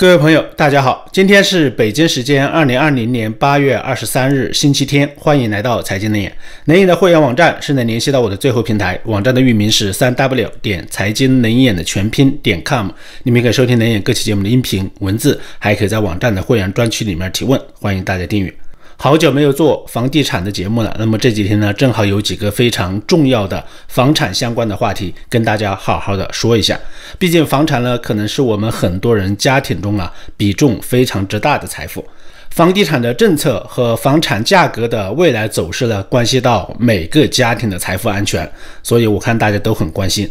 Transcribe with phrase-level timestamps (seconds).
[0.00, 6.34] 各位朋友，大家好，今天是北京时间二零二零年八月二十三日，星期天，欢迎来到财经能眼。
[6.64, 12.88] 能眼的会员网站是能联系到我的最后平台，网站的域名是三 w 点财经能眼的全拼点 com，
[13.24, 18.59] 你们可以收听能眼各期节目的音频文字，还可以在网站的会员专区里面提问，欢迎大家订阅。
[19.02, 26.78] 好久没有做房地产的节目了，那么这几天呢，正好有几个非常重要的房产相关的话题跟大家好好的说一下。
[27.18, 32.06] 毕竟房产呢，可能是我们很多人家庭中啊比重非常之大的财富。
[32.50, 38.46] 房地产的政策和房产价格的未来走势呢，关系到每个家庭的财富安全，
[38.82, 40.30] 所以我看大家都很关心。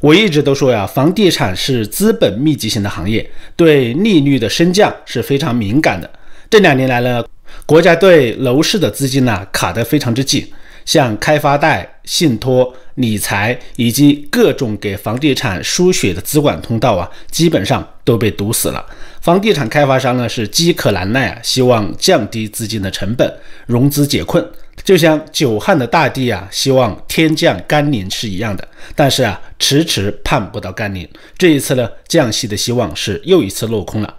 [0.00, 6.10] 我一直都说呀，房地产是资本密集型的行业，对利率的升降是非常敏感的。
[6.50, 7.24] 这两年来呢。
[7.66, 10.46] 国家对楼市的资金呢卡得非常之紧，
[10.84, 18.84] 像开发贷、信托、理财以及各种给房地产输血的资管通道啊，基本上都被堵死了。
[19.20, 23.32] 房地产开发商呢是饥渴难耐啊，希望降低资金的成本，
[23.66, 24.44] 融资解困，
[24.82, 28.66] 就像久旱的大地啊，希望天降甘霖是一样的。
[28.96, 31.08] 但是啊，迟迟盼不到甘霖。
[31.38, 34.12] 这一次呢，降息的希望是又一次落空了。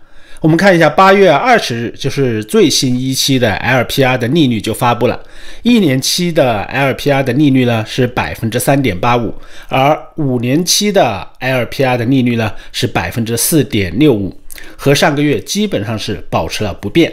[0.44, 5.18] 我们看一下，八月二十日就是最新一期的 LPR 的利率就发布了，
[5.62, 9.34] 一年期的 LPR 的利率呢是百分之三点八五，
[9.70, 14.38] 而五年期的 LPR 的利率呢是百分之四点六五，
[14.76, 17.10] 和上个月基本上是保持了不变。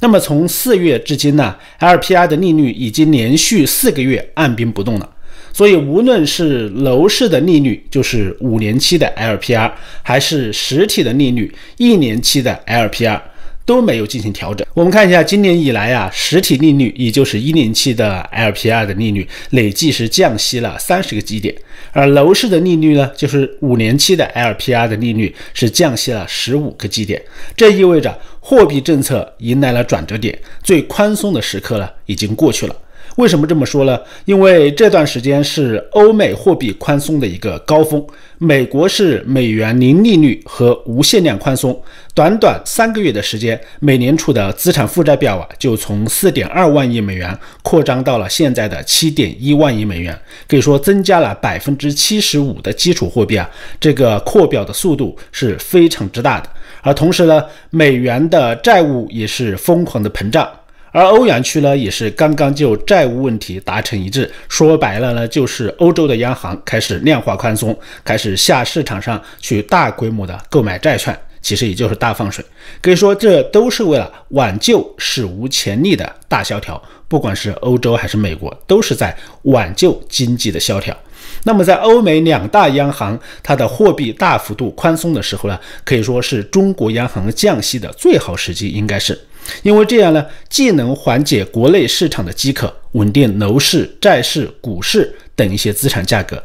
[0.00, 5.08] 那么从四月至今呢，LPR 的利率已经连续四个月按兵不动了。
[5.54, 9.70] 所以，无论是楼市的利率，就是五年期的 LPR，
[10.02, 13.20] 还是实体的利率，一年期的 LPR，
[13.64, 14.66] 都没有进行调整。
[14.74, 21.54] 我们看一下，今年以来啊，实体利率，也就是一年期的 LPR 的利率，累计是降息了三十个基点；
[21.92, 27.22] 而楼市的利率呢，就是五年期的 LPR 的利率，是降息了十五个基点。
[27.56, 32.74] 这意味着货币政策迎来了转折点，最宽松的时刻呢，已经过去了。
[33.16, 33.98] 为什么这么说呢？
[34.24, 38.04] 因为这段时间是欧美货币宽松的一个高峰，
[38.38, 41.80] 美国是美元零利率和无限量宽松，
[42.12, 53.48] 短短三个月的时间，美联储的资产负债表啊就从四点二万亿美元扩张到了现在的七点一万亿美元，可以说增加了百分之七十五的基础货币啊，
[53.78, 56.50] 这个扩表的速度是非常之大的。
[56.82, 60.46] 而同时呢，美元的债务也是疯狂的膨胀。
[60.94, 64.30] 而欧元区呢，也是刚刚就债务问题达成一致。
[64.48, 72.44] 说白了呢，就是欧洲的央行开始量化宽松，开始下市场上去大规模的购买债券，其实也就是大放水。
[72.80, 76.80] 可以说，这都是为了挽救史无前例的大萧条。
[77.08, 80.96] 不管是欧洲还是美国，都是在挽救经济的萧条。
[81.42, 89.18] 那么，在欧美两大央行它的货币大幅度宽松的时候呢，可以说是中国央行降息的最好时机，应该是。
[89.62, 96.42] 因为这样呢，既能缓解国内市场的饥渴，稳定楼市、债市、股市等一些资产价格，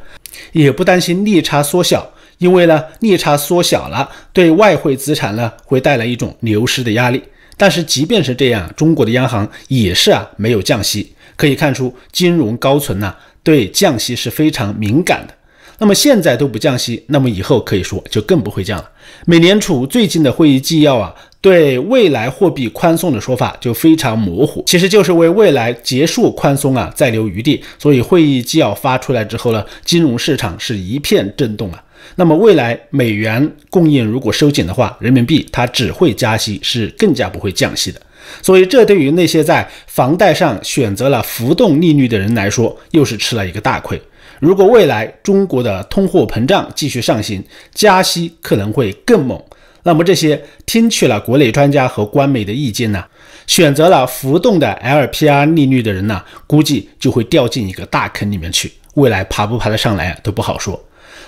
[0.52, 2.12] 也不担心利差缩小。
[2.38, 7.22] 因为呢，利差缩小了，对外汇资产呢会带来一种流失的压力。
[7.58, 11.14] 但是即便是这样，中国的央行也是啊没有降息。
[11.36, 15.34] 可以看出，金融高层呢对降息是非常敏感的。
[15.80, 18.90] 那么现在都不降息，那么以后可以说就更不会降了。
[19.26, 21.14] 美联储最近的会议纪要啊。
[21.42, 27.64] 对未来货币宽松的说法就非常模糊，其实就是为未来结束宽松啊再留余地。
[27.78, 31.82] 所以会议纪要发出来之后呢，金融市场是一片震动啊。
[32.16, 38.02] 那么未来美元供应如果收紧的话，人民币它只会加息，是更加不会降息的。
[38.42, 44.02] 所以这对于那些在房贷上选择了浮动利率的人来说，又是吃了一个大亏。
[44.40, 49.42] 如果未来中国的通货膨胀继续上行，加息可能会更猛。
[49.84, 53.04] 那么这些听取了国内专家和官媒的意见呢，
[53.48, 60.80] 选择了浮动的 LPR 利率的人呢，估计就会掉进一个大坑里面去，未来爬不爬得上来都不好说。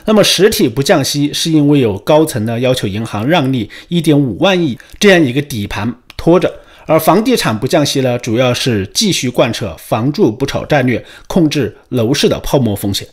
[0.05, 6.51] 那么实体不降息，是因为有高层呢要求银行让利一点五万亿这样一个底盘拖着，
[6.87, 13.07] 而房地产不降息呢，主要是继续贯彻房住不炒战略，控制楼市的泡沫风险。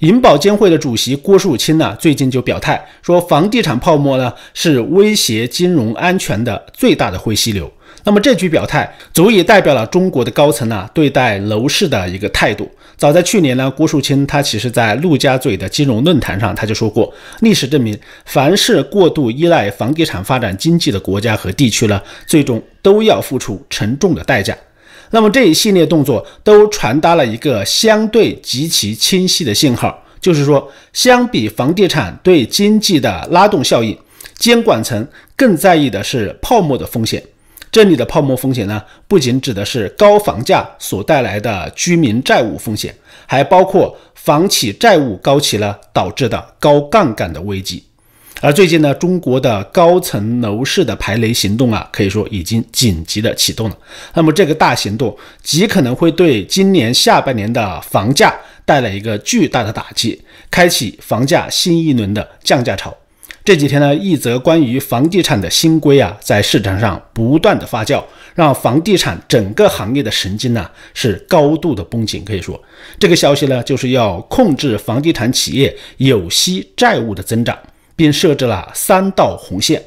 [0.00, 7.70] 银保监会的主席郭树清呢，最近就表态说，房地产泡沫呢是威胁金融安全的最大的灰犀牛。
[8.02, 12.70] 那么这句表态足以代表了中国的高层呢对待楼市的一个态度。
[12.96, 24.56] 早在去年呢，郭树清他其实在陆家嘴的金融论坛上他就说过，历史证明，凡是过度依赖房地产发展经济的国家和地区呢，最终都要付出沉重的代价。
[25.10, 33.96] 那么这一系列动作都传达了一个相对极其清晰的信号，就是说，相比房地产对经济的拉动效应，
[34.38, 37.22] 监管层更在意的是泡沫的风险。
[37.72, 42.94] 这里的泡沫风险呢，不仅指的是高房价所带来的居民债务风险，
[43.26, 47.84] 还包括房企债务高企了导致的高杠杆的危机。
[48.42, 53.76] 而最近呢，中国的高层楼市的排雷行动啊，可以说已经紧急的启动了。
[54.14, 58.34] 那么这个大行动极可能会对今年下半年的房价
[58.64, 60.18] 带来一个巨大的打击，
[60.50, 62.96] 开启房价新一轮的降价潮。
[63.44, 68.02] 这几天呢，一则关于房地产的新规啊，在市场上不断的发酵，
[68.34, 72.24] 让房地产整个行业的神经呢是高度的绷紧。
[72.24, 72.58] 可以说，
[72.98, 77.58] 这个消息呢，就是要控制房地产企业有息债务的增长，
[78.00, 79.82] 并设置了三道红线，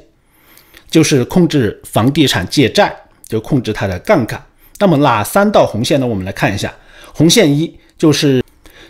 [0.88, 2.96] 就是控制房地产借债，
[3.28, 4.40] 就控制它的杠杆。
[4.78, 6.06] 那么哪三道红线呢？
[6.06, 6.72] 我们来看一下，
[7.12, 8.44] 红线一就是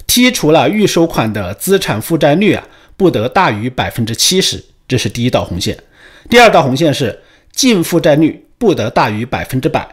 [0.05, 2.67] 剔除了预收款的资产负债率啊。
[2.97, 5.77] 不得大于百分之七十，这是第一道红线。
[6.29, 7.17] 第二道红线是
[7.53, 9.87] 净负债率不得大于百分之百。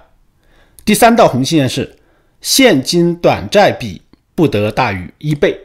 [0.85, 1.97] 第三道红线是
[2.41, 4.03] 现金短债比
[4.35, 5.57] 不得大于一倍。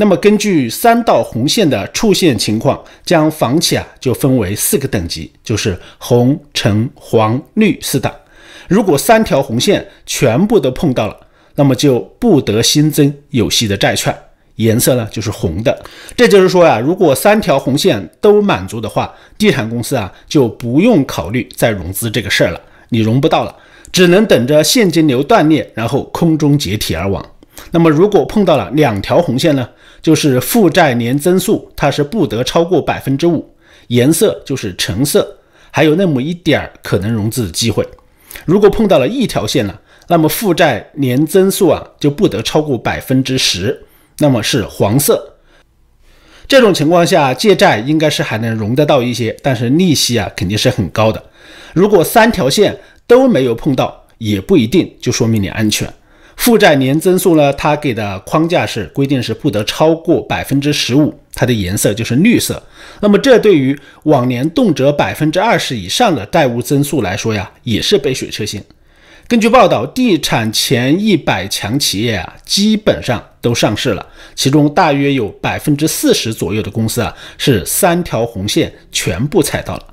[0.00, 8.10] 那么根据三道红线的出现情况，将房企啊就分为四个等级，就是红、橙、黄、绿四档。
[8.66, 11.14] 如果三条红线全部都碰到了，
[11.56, 14.16] 那么就不得新增有息的债券。
[14.54, 15.78] 颜色呢就是红的，
[16.16, 23.54] 这就是说呀，如果三条红线都满足的话，地产公司啊就不用考虑再融资这个事儿了，你融不到了，
[23.92, 27.22] 只能等着现金流断裂，然后空中解体而亡。
[27.72, 29.68] 那么如果碰到了两条红线呢，
[30.02, 33.54] 就是负债年增速它是不得超过百分之五，
[33.88, 35.38] 颜色就是橙色，
[35.70, 37.86] 还有那么一点儿可能融资的机会。
[38.44, 43.86] 如果碰到了一条线呢，那么负债年增速啊就不得超过百分之十。
[44.22, 45.36] 那么是黄色，
[46.46, 51.24] 这种情况下借债应该是还能融得到一些，但是利息啊肯定是很高的。
[51.72, 55.90] 如果三条线都没有碰到，也不一定就说明你安全。
[56.36, 62.62] 负债年增速呢，它给的框架是规定是不得超过百分之十五，它的颜色就是绿色。
[63.00, 68.62] 那么这对于往年动辄百分之二十以上的债务增速来说呀，也是杯水车薪。
[69.28, 74.04] 根据报道，地产前一百强企业啊，基本上都上市了，
[74.34, 79.86] 其中大约有百分之四十左右的公司啊，是三条红线全部踩到了。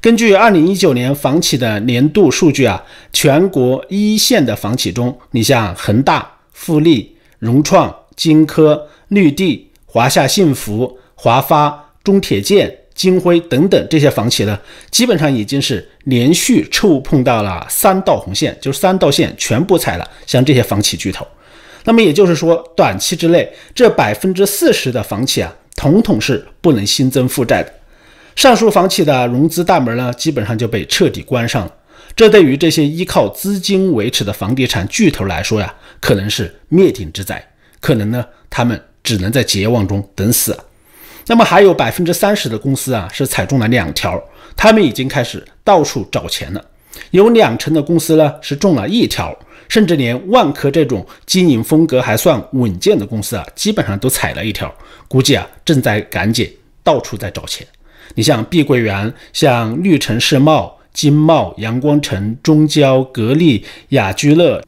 [0.00, 2.82] 根据二零一九年房企的年度数据啊，
[3.12, 12.78] 全国一线的房企中，你像恒大、富力、融创、金科、绿地、华夏幸福、华发、中铁建。
[12.96, 14.58] 金辉等等这些房企呢，
[14.90, 20.10] 基本上已经是连续触碰到了三道红线，就是三道线全部踩了。
[20.26, 21.26] 像这些房企巨头，
[21.84, 27.70] 那么也就是说，短期之内这百分之四十的房企啊，统统是不能新增负债的。
[28.36, 31.72] 上述房企的融资大门呢，基本上就被彻底关上了。
[32.14, 37.42] 这对于这些依靠资金维持的房地产巨头来说呀，可能是灭顶之灾，
[37.80, 40.56] 可能呢，他们只能在绝望中等死。
[41.26, 44.22] 那么还有百分之三十的公司啊，是踩中了两条，
[44.54, 46.62] 他们已经开始到处找钱了。
[47.12, 49.34] 有两成的公司呢是中了一条，
[49.66, 54.72] 甚至连万科这种经营风格还算稳健的公司啊，基本上都踩了一条，
[55.08, 56.50] 估计啊正在赶紧
[56.84, 57.66] 到处在找钱。
[58.14, 64.62] 你像碧桂园、像绿城世贸、金茂、阳光城、中交、格力、雅居乐，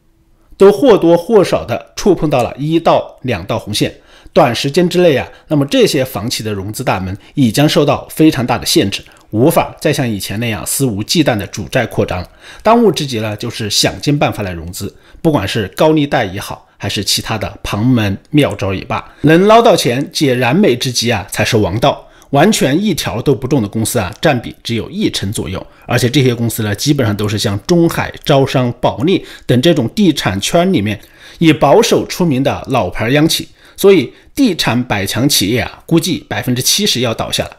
[0.56, 3.94] 都或多或少的触碰到了一到两道红线。
[4.34, 12.24] 短时间之内啊，那么这些房企的融资大门已将受到非常大的限制，无法再像以前那样肆无忌惮的主债扩张。
[12.62, 22.06] 当务之急呢，就是想尽办法来融资，不管是高利贷也好，还是其他的旁门妙招也罢，能捞到钱解燃眉之急啊，才是王道。
[22.30, 30.98] 完全一条都不中的公司啊，占比只有一成左右，而且这些公司呢，基本上都是像中海、招商、保利等这种地产圈里面
[31.38, 33.48] 以保守出名的老牌央企。
[33.76, 37.50] 所以，地产百强企业啊，估计百分之七十要倒下了。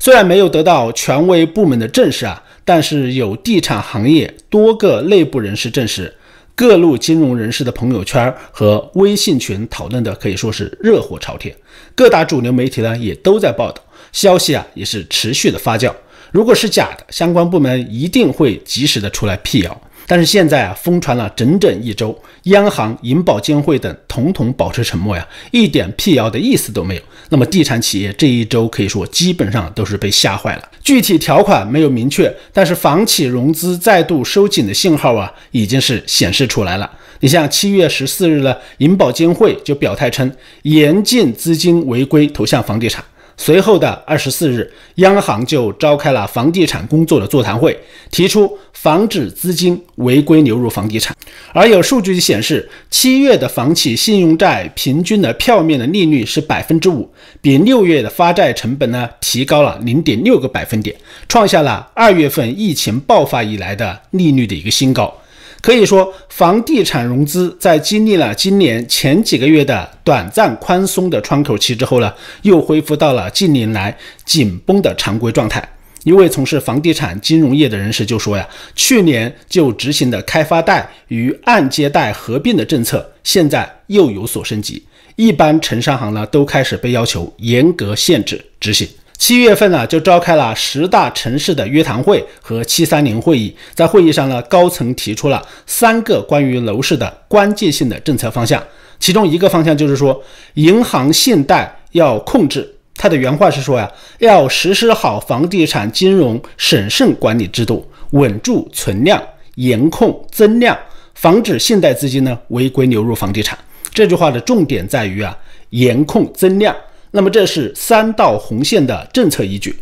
[0.00, 6.12] 虽然没有得到权威部门的证实啊，但是有地产行业多个内部人士证实，
[6.56, 11.54] 各路金融人士的朋友圈和微信群讨论的可以说是热火朝天。
[11.94, 13.80] 各大主流媒体呢也都在报道，
[14.12, 15.92] 消息啊也是持续的发酵。
[16.30, 19.80] 如果是假的，相关部门一定会及时的出来辟谣。
[20.10, 27.02] 但是现在啊，疯传了整整一周，央行、银保监会等统统保持沉默呀，一点辟谣的意思都没有。
[27.28, 30.68] 那么地产企业这一周可以说基本上都是被吓坏了。
[30.82, 36.90] 具体条款没有明确，但是房企融资再度收紧的信号啊，已经是显示出来了。
[37.20, 43.04] 你像七月十四日呢，银保监会就表态称，严禁资金违规投向房地产。
[43.40, 47.78] 随后的二十四日，央行就召开了房地产工作的座谈会，
[48.10, 51.16] 提出防止资金违规流入房地产。
[51.54, 57.08] 而有数据显示，七月的房企信用债平均的票面的利率是百分之五，
[57.40, 60.94] 比六月的发债成本呢提高了零点六个百分点，
[61.28, 65.16] 创下了二月份疫情爆发以来的利率的一个新高。
[65.60, 72.12] 可以说，房地产融资在经历了今年前几个月的短暂宽松的窗口期之后呢，
[72.42, 75.62] 又恢复到了近年来紧绷的常规状态。
[76.04, 84.82] 一位从事房地产金融业的人士就说呀，去年就执行的开发贷与按揭贷合并的政策，现在又有所升级，
[85.16, 88.88] 一般城商行呢都开始被要求严格限制执行。
[89.18, 93.54] 七月份呢，就召开了十大城市的约谈会和七三零会议。
[93.74, 98.62] 在会议上呢，高层提出了三个关于楼市的关键性的政策方向。
[99.00, 100.22] 其中一个方向就是说，
[100.54, 102.76] 银行信贷要控制。
[102.94, 109.20] 他的原话是说呀，要实施好房地产金融审慎管理制度，稳住存量，
[109.56, 110.78] 严控增量，
[111.14, 113.58] 防止信贷资金呢违规流入房地产。
[113.92, 115.36] 这句话的重点在于啊，
[115.70, 116.74] 严控增量。
[117.18, 119.74] 那么这是三道红线的政策依据。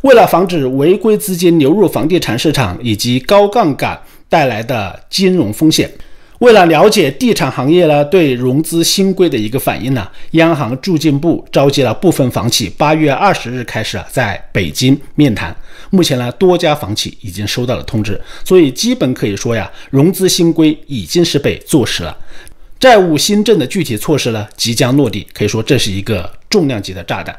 [0.00, 3.96] 为了防止违规资金流入房地产市场以及高杠杆
[4.28, 5.88] 带来的金融风险，
[6.40, 15.54] 为了了解地产行业呢对融资新规的一个反应呢，央行住建部召集了部分房企，八月二十日开始啊在北京面谈。
[15.90, 22.16] 目前呢，多家房企已经收到了通知，所以基本可以说呀，融资新规已经是被坐实了。
[22.80, 27.38] 债务新政的具体措施呢，即将落地，可以说这是一个重量级的炸弹。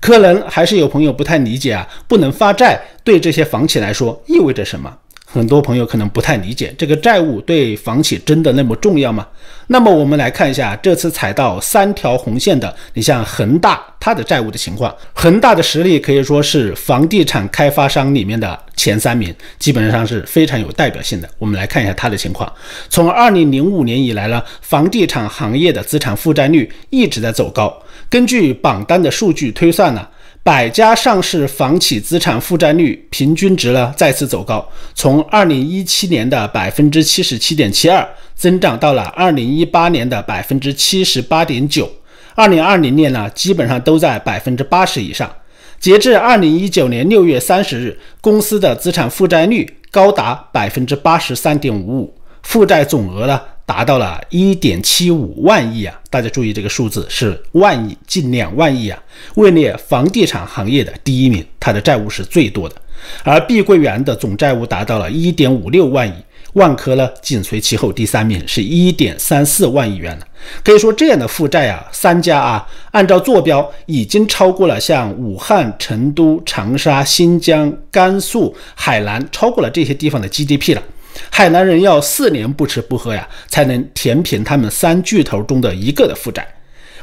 [0.00, 4.92] 可能还是有朋友不太理解啊，不能发债对这些房企来说意味着什么？
[5.32, 9.24] 很多朋友可能不太理解，这个债务对房企真的那么重要吗？
[9.68, 14.92] 那么我们来看一下这次踩到三条红线的，你像恒大它的债务的情况。
[15.14, 21.30] 恒大的实力可以说是房地产开发商里面的前三名，基本上是非常有代表性的。
[21.38, 22.52] 我们来看一下它的情况。
[22.88, 27.72] 从二零零五年以来呢，房地产行业的资产负债率一直在走高。
[28.08, 30.04] 根据榜单的数据推算呢。
[30.42, 41.90] 百家上市房企资产负债率平均值呢再次走高，从二零一七年的百分之七十七点七二增长到了二零一八年的百分之七十八点九，
[42.34, 45.30] 二零二零年呢基本上都在百分之八十以上。
[45.78, 53.40] 截至二零一九年六月三十日，公司的资产负债率高达百分之八十三点五五，负债总额呢？
[53.70, 55.96] 达到了一点七五万亿啊！
[56.10, 59.00] 大家注意这个数字是万亿，近两万亿啊，
[59.36, 62.74] 位列房地产行业的第一名，它的债务是最多的。
[63.22, 66.12] 而碧桂园的总债务达到了一点五六万亿，
[66.54, 70.26] 万科呢紧随其后，第三名是一点三四万亿元了。
[70.64, 80.82] 可以说这样的负债啊，三家啊，按照坐标已经超过了像武汉、成都、长沙、新疆、甘肃、海南，超过了这些地方的 GDP 了。
[81.28, 86.46] 海南人要四年不吃不喝呀，才能填平他们三巨头中的一个的负债。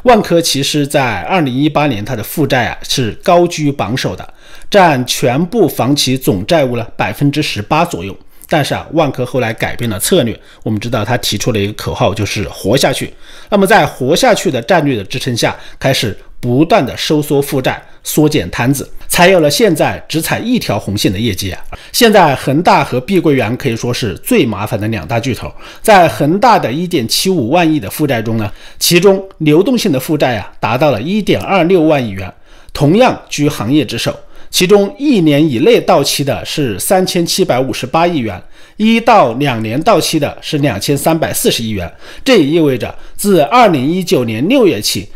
[0.04, 4.34] 万科其实，在二零一八年，它的负债啊是高居榜首的，
[4.70, 8.16] 占全部房企总债务了百分之十八左右。
[8.50, 13.14] 但是啊，万科后来改变了策略，我们知道他提出了一个口号，就是活下去。
[13.50, 17.82] 那么在活下去的战略的支撑下，开始不断的收缩负债。
[18.08, 21.62] 缩减摊子，才有了现在只踩一条红线的业绩啊！
[21.92, 25.52] 现在恒大和碧桂园可以说是最麻烦的两大巨头。
[25.82, 28.50] 在恒大的一点七五万亿的负债中呢，
[28.80, 32.34] 其中流动性的负债啊达到了一点二六万亿元，
[32.72, 34.18] 同样居行业之首。
[34.50, 38.42] 其中一年以内到期的是三千七百五十八亿元，
[38.78, 41.92] 一到两年到期的是两千三百四十亿元。
[42.24, 45.10] 这也意味着自二零一九年六月起。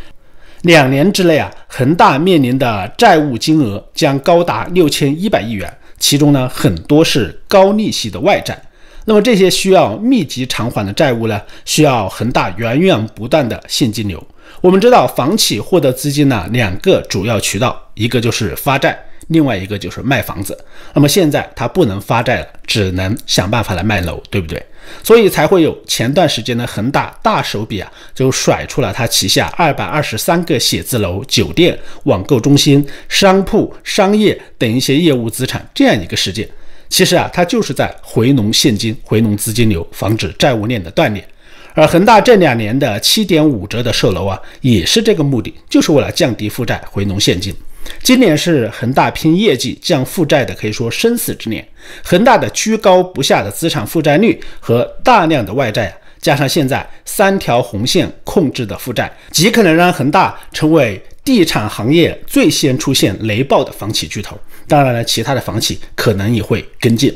[0.63, 8.60] 两年之内啊，恒大面临的债务金额将高达六千一百亿元，其中呢很多是高利息的外债。
[9.06, 14.24] 那么这些需要密集偿还的债务呢，需要恒大源源不断的现金流。
[14.62, 18.98] 我们知道，房企获得资金呢，两个主要渠道，一个就是发债。
[19.27, 20.58] 另外一个就是卖房子，
[20.94, 24.62] 那么现在他不能发债了，只能想办法来卖楼，对不对？
[25.03, 36.47] 所以才会有前段时间的恒大大手笔啊，就甩出了他旗下二百二十三个写字楼、酒店、网购中心、商铺、商业等一些业务资产这样一个事件。
[36.89, 41.25] 其实啊，他就是在回笼现金、回笼资金流，防止债务链的断裂。
[41.73, 47.55] 而恒大这两年的七点五折的售楼啊，也是这个目的，就是为了降低负债、回笼现金。
[48.03, 51.65] 今年是恒大拼业绩、降负债的，可以说生死之年。
[52.03, 64.38] 恒大的居高不下的资产负债率和大量的外债啊，加上现在三条红线控制的负债，极可能让恒大成为地产行业最先出现雷暴的房企巨头。
[64.67, 67.13] 当然了，其他的房企可能也会跟进。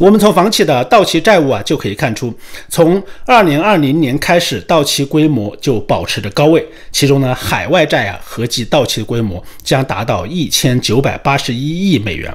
[0.00, 2.32] 我们从房企的到期债务啊就可以看出，
[2.70, 6.66] 从二零二零年开始，到期规模就保持着高位。
[6.90, 12.34] 其中呢，海外债啊合计到期的规模将达到一千九百八十一亿美元，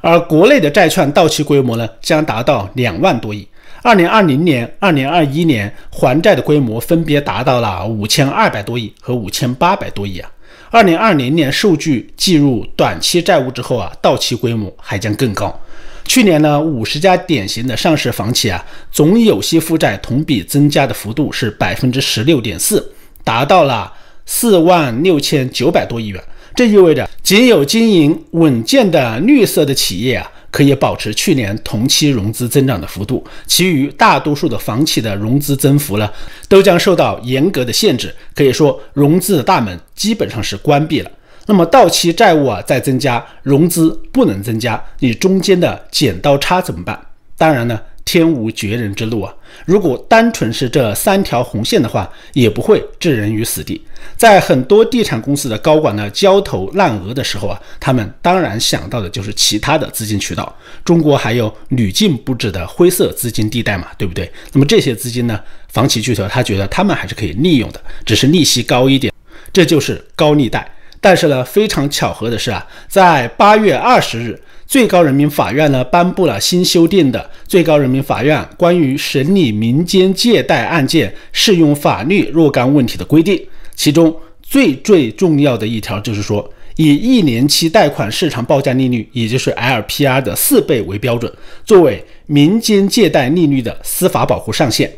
[0.00, 3.46] 而国内的债券到期规模呢将达到两万多亿。
[3.82, 10.30] 二零二零年、二零二一年还债的规模分别达到了五千二百多亿和五千八百多亿啊。
[10.76, 15.58] 二零二零年数据计入短期债务之后啊，到期规模还将更高。
[16.04, 22.92] 去年呢，五十家典型的上市房企啊，总有息负债同比增加的幅度是百分之十六点四，
[23.24, 23.90] 达到了
[24.26, 26.22] 四万六千九百多亿元。
[26.54, 36.10] 这意味着，仅有经营稳健的绿色的企业啊，可以保持去年同期融资增长的幅度，其余大多数的房企的融资增幅呢，
[36.48, 38.10] 都将受到严格的限制。
[38.34, 41.10] 可以说，融资的大门基本上是关闭了。
[41.44, 46.98] 那么到期债务啊在增加，融资不能增加，你中间的剪刀差怎么办？
[47.36, 49.34] 当然呢，天无绝人之路啊。
[49.66, 53.84] 如果单纯是这三条红线的话，也不会置人于死地。
[54.16, 60.56] 在很多地产公司的高管呢焦头烂额的时候啊，他们当然想到的就是其他的资金渠道。
[60.84, 64.30] 中国还有屡禁不止的灰色资金地带嘛，对不对？
[64.52, 69.12] 那么这些资金呢，房企巨头他觉得他们还是可以利用的，只是利息高一点，
[69.52, 70.70] 这就是高利贷。
[71.00, 83.36] 但是呢，非常巧合的是啊，在八月二十日，最高人民法院呢颁布了新修订的《最高人民法院关于审理民间借贷案件适用法律若干问题的规定》，
[83.76, 91.32] 其中最最重要的一条就是说，以一年期贷款市场报价利率，也就是 LPR 的四倍为标准，
[91.64, 94.92] 作为民间借贷利率的司法保护上限。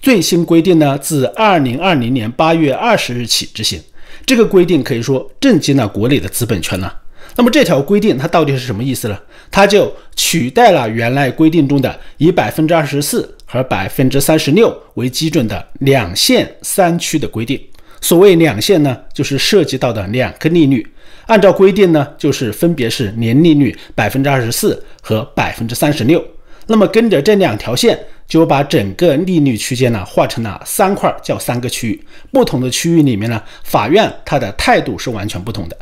[0.00, 3.80] 最新规定呢，自二零二零年八月二十日起执行。
[4.24, 6.90] 这个规定可以说震惊了国内的资本圈呢。
[7.36, 9.18] 那么这条规定它到底是什么意思呢？
[9.50, 17.60] 它就取代了原来规定中的以百分之二十四和百分之三十六为基准的两线三区的规定。
[18.00, 20.86] 所谓两线呢，就是涉及到的两个利率。
[21.26, 26.24] 按照规定呢，就是分别是年利率百分之二十四和百分之三十六。
[26.66, 27.98] 那么跟着这两条线。
[28.28, 32.04] 就把整个利率区间呢划成了三块，叫三个区域。
[32.30, 35.76] 不同的区域里面呢，法院它的态度是完全不同的。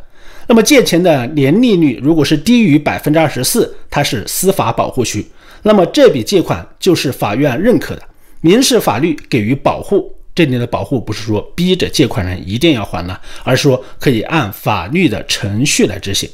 [0.47, 5.25] 那么借钱的年利率如果是低于百分之二十四，它是司法保护区，
[5.63, 8.01] 那么这笔借款就是法院认可的，
[8.41, 10.13] 民事法律给予保护。
[10.33, 16.29] 这里的保护不是说逼着借款人一定要还了，而是说可以按法律的程序来执行。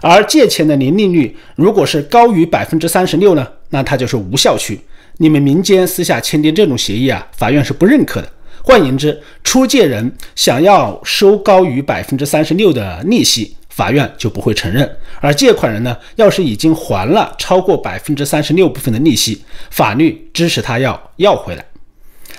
[0.00, 4.80] 而借钱的年利率如果是高于百分之三十六呢，那它就是无效区。
[5.18, 8.28] 你们民间私下签订这种协议啊，法院是不认可的。
[8.66, 14.82] 换言之，出借人想要收高于百分之三十六的利息，法院就不会承认；
[15.20, 21.64] 而借款人呢，要是已经还了超过百分之三十六部分的利息，法律支持他要要回来。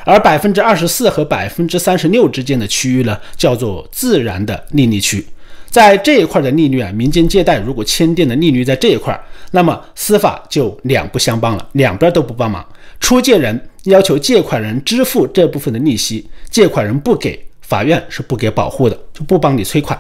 [0.04, 5.24] 而百分之二十四和百分之三十六之间的区域呢，叫做自然的利率区。
[5.70, 9.16] 在这一块的利率啊，民间借贷如果签订的利率在这一块，
[9.52, 12.66] 那么司法就两不相帮了，两边都不帮忙。
[13.00, 19.98] 出借人要求借款人支付这部分的利息，借款人不给，法院是不给保护的，就不帮你催款；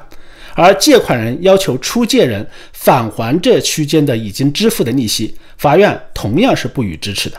[0.56, 7.38] 而借款人要求出借人返还这区间的已经支付的利息，法院同样是不予支持的。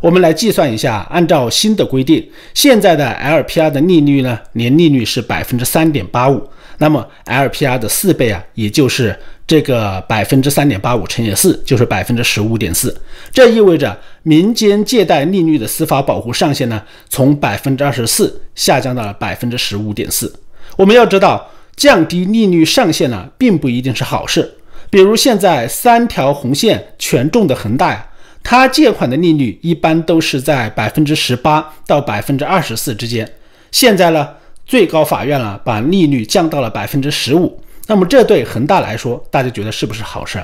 [0.00, 6.48] 我们来计算一下，按照新的规定，现在的 LPR 的利率呢，年利率是百分之三点八五。
[6.78, 12.96] 那么 LPR 的四倍啊，也就是这个百分之三点八五乘以四，就是百分之十五点四。
[13.32, 20.32] 这意味着民间借贷利率的司法保护上限呢，从百分之二十四下降到了百分之十五点四。
[20.76, 24.54] 我们要知道，降低利率上限呢，并不一定是好事。
[24.88, 28.06] 比如现在三条红线权重的恒大呀，
[28.44, 33.28] 它借款的利率一般都是在百分之十八到百分之二十四之间。
[33.72, 34.28] 现在呢？
[34.68, 37.58] 最高法院了，把利率降到了百分之十五。
[37.86, 40.38] 那么这对恒大来说，大家觉得是不是好事？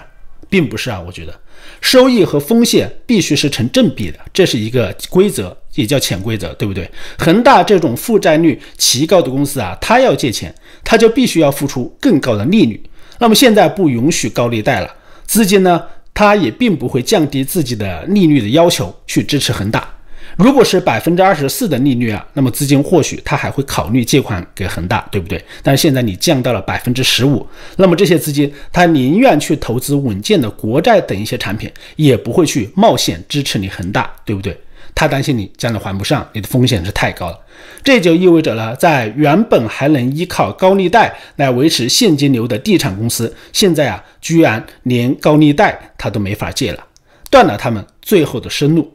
[0.49, 1.35] 并不是啊，我觉得
[1.81, 6.91] 收益和风险必须是成正比的，这是一个规则，也叫潜规则，对不对？
[7.19, 12.83] 恒大这种负债率奇高的公司啊，它要借钱，它就必须要付出更高的利率。
[13.19, 14.91] 那么现在不允许高利贷了，
[15.27, 15.83] 资金呢，
[16.15, 19.94] 它也并不会降低自己的利率的要求去支持恒大。
[20.37, 25.43] 如果是百分之二十四的利率啊，那么资金或许他还会考虑借款给恒大，对不对？
[25.63, 34.59] 但是现在你降到了百分之十五，那么这些资金他宁愿去投资稳健的国债等一些产品，也不会去冒险支持你恒大，对不对？
[34.97, 37.39] 他担心你将来还不上，你的风险是太高了。
[37.83, 46.85] 这就意味着呢，在原本还能依靠高利贷来维持现金流的地产公司，现在啊，居然连高利贷他都没法借了，
[47.31, 48.93] 断了他们最后的生路。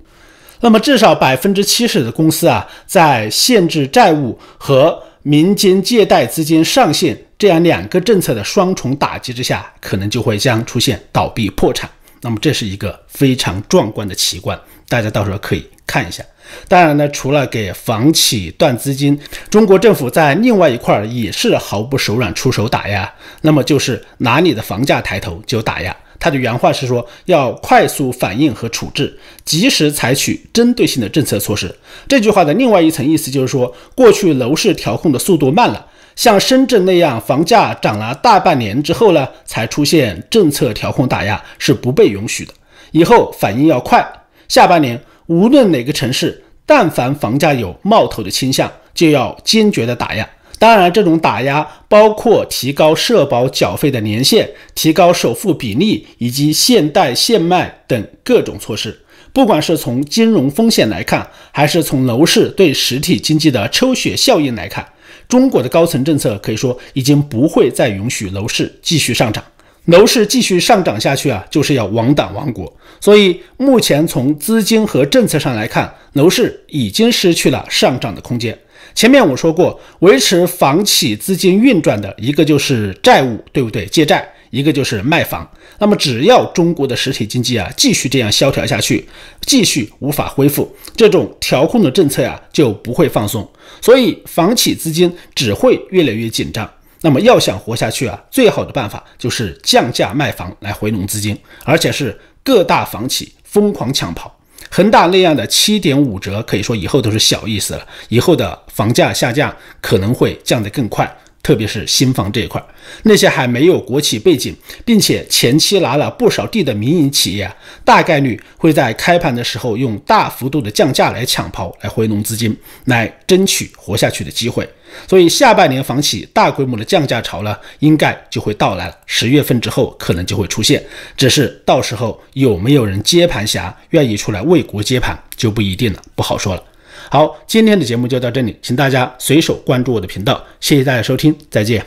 [0.62, 11.90] 那么，至少百分之七十的公司啊，在限制债务和民间借贷资金上限这样两个政策的双重打击之下，可能就会将出现倒闭破产。
[12.22, 16.22] 那么，这是一个非常壮观的奇观，大家到时候可以看一下。
[16.68, 19.18] 当然呢，除了给房企断资金，
[19.50, 23.10] 中国政府在另外一块也是毫不手软出手打压，
[23.42, 25.96] 那么就是哪里的房价抬头就打压。
[26.20, 31.74] 他的原话是说，要快速反应和处置，及时采取针对性的政策措施。
[32.08, 35.86] 这句话的另外一层意思就是说，过去楼市调控的速度慢了，
[36.18, 42.54] 像深圳那样，房价涨了大半年之后呢，才出现政策调控打压是不被允许的。
[42.92, 44.06] 以后反应要快，
[44.50, 50.28] 下半年无论哪个城市，但凡房价有冒头的倾向，就要坚决的打压。
[50.60, 59.00] 当然，这种打压包括提高社保缴费的年限、提高首付比例以及限贷限卖等各种措施。
[59.32, 64.86] 不管是从金融风险来看，还是从楼市对实体经济的抽血效应来看，
[65.30, 69.42] 中国的高层政策可以说已经不会再允许楼市继续上涨。
[69.86, 72.72] 楼市继续上涨下去啊，就是要亡党亡国。
[73.00, 78.58] 所以目前从资金和政策上来看，楼市已经失去了上涨的空间。
[78.94, 83.86] 前面我说过，维持房企资金运转的一个就是债务，对不对？
[83.86, 85.50] 借债，一个就是卖房。
[85.78, 89.08] 那么只要中国的实体经济啊继续这样萧条下去，
[89.42, 93.50] 继续无法恢复，这种调控的政策呀就不会放松，
[93.80, 96.70] 所以房企资金只会越来越紧张。
[97.02, 104.36] 那么要想活下去啊，最好的办法就是降价卖房来回笼资金，而且是各大房企疯狂抢跑。
[104.70, 107.88] 恒大那样的七点五折，可以说以后都是小意思了。
[108.10, 111.06] 以后的房价下降可能会降得更快，
[111.44, 112.64] 特别是新房这一块。
[113.04, 124.66] 那些还没有国企背景，并且前期拿了不少地的民营企业，大概率会在开盘的时候用大幅度的降价来抢跑，来回笼资金，来争取活下去的机会。
[125.06, 128.98] 所以下半年房企大规模的降价潮呢，应该就会到来了。
[129.06, 130.82] 十月份之后可能就会出现，
[131.18, 136.64] 只是到时候有没有人接盘侠愿意出来为国接盘就不一定了，不好说了。
[137.10, 141.84] 好，今天的节目就到这里，请大家随手关注我的频道，谢谢大家收听，再见。